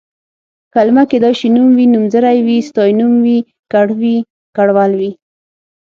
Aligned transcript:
کلمه 0.73 1.03
کيدای 1.11 1.33
شي 1.39 1.47
نوم 1.55 1.69
وي، 1.77 1.85
نومځری 1.93 2.39
وي، 2.47 2.57
ستاینوم 2.69 3.13
وي، 3.25 3.37
کړ 3.71 3.87
وي، 4.01 4.17
کړول 4.55 4.91
وي... 4.99 5.11